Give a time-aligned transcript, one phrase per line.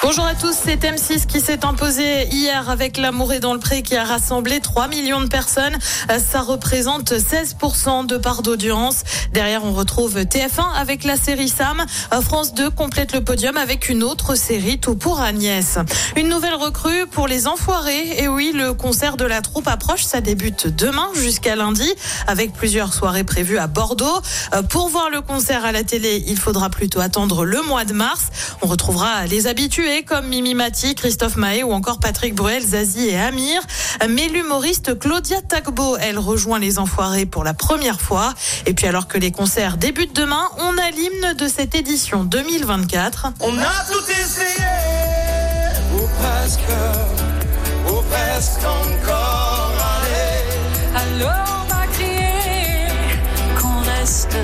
[0.00, 3.82] Bonjour à tous, c'est M6 qui s'est imposé hier avec L'amour est dans le pré
[3.82, 5.76] qui a rassemblé 3 millions de personnes.
[6.08, 9.02] Euh, Ça représente 16% de part d'audience.
[9.32, 11.84] Derrière, on retrouve TF1 avec la série Sam.
[12.14, 15.78] Euh, France 2 complète le podium avec une autre série, Tout pour Agnès.
[16.14, 18.22] Une nouvelle recrue pour les enfoirés.
[18.22, 20.04] Et oui, le concert de la troupe approche.
[20.04, 21.92] Ça débute demain jusqu'à lundi
[22.28, 24.22] avec plusieurs soirées prévues à Bordeaux.
[24.54, 27.94] Euh, Pour voir le concert à la télé, il faudra plutôt attendre le mois de
[27.94, 28.28] mars.
[28.62, 29.48] On retrouvera les
[30.06, 33.60] comme Mimi Mati, Christophe Mahé ou encore Patrick Bruel, Zazie et Amir.
[34.08, 38.34] Mais l'humoriste Claudia Tagbo, elle rejoint les Enfoirés pour la première fois.
[38.66, 43.32] Et puis alors que les concerts débutent demain, on a l'hymne de cette édition 2024.
[43.40, 44.66] On a tout essayé,
[45.94, 46.60] ou presque,
[47.88, 49.72] ou presque encore.
[50.94, 52.88] Allez, Alors on va crier
[53.60, 54.36] qu'on reste,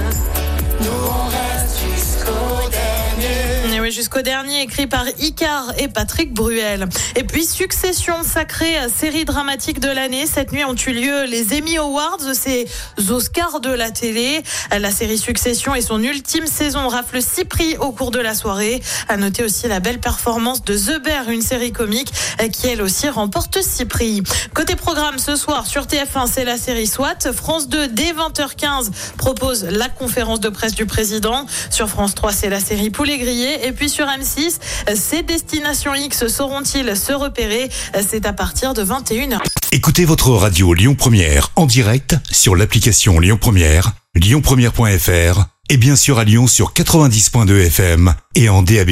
[3.91, 6.89] jusqu'au dernier, écrit par Icar et Patrick Bruel.
[7.17, 10.27] Et puis, succession sacrée, série dramatique de l'année.
[10.27, 12.67] Cette nuit ont eu lieu les Emmy Awards, ces
[13.11, 14.43] Oscars de la télé.
[14.71, 18.83] La série Succession et son ultime saison rafle six prix au cours de la soirée.
[19.09, 22.13] À noter aussi la belle performance de The Bear, une série comique
[22.53, 24.23] qui elle aussi remporte six prix.
[24.55, 27.33] Côté programme, ce soir sur TF1, c'est la série SWAT.
[27.33, 31.47] France 2, dès 20h15, propose la conférence de presse du président.
[31.71, 33.67] Sur France 3, c'est la série Poulet grillé.
[33.75, 34.59] Puis sur M6,
[34.95, 37.69] ces destinations X sauront-ils se repérer?
[38.09, 39.39] C'est à partir de 21h.
[39.73, 46.19] Écoutez votre radio Lyon Première en direct sur l'application Lyon Première, lyonpremière.fr et bien sûr
[46.19, 48.91] à Lyon sur 90.2 FM et en DAB+.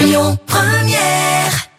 [0.00, 1.73] Lyon Première.